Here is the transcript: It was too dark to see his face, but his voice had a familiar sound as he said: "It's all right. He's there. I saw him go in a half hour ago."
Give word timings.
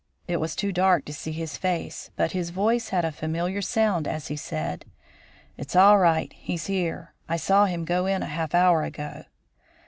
It 0.27 0.37
was 0.37 0.55
too 0.55 0.71
dark 0.71 1.05
to 1.05 1.13
see 1.13 1.31
his 1.31 1.57
face, 1.57 2.09
but 2.15 2.31
his 2.31 2.49
voice 2.49 2.89
had 2.89 3.05
a 3.05 3.11
familiar 3.11 3.61
sound 3.61 4.07
as 4.07 4.29
he 4.29 4.35
said: 4.35 4.83
"It's 5.59 5.75
all 5.75 5.99
right. 5.99 6.33
He's 6.33 6.65
there. 6.65 7.13
I 7.29 7.37
saw 7.37 7.67
him 7.67 7.85
go 7.85 8.07
in 8.07 8.23
a 8.23 8.25
half 8.25 8.55
hour 8.55 8.81
ago." 8.83 9.25